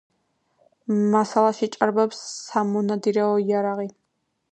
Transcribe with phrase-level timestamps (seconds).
[1.15, 3.87] მასალაში ჭარბობს სამონადირეო იარაღი.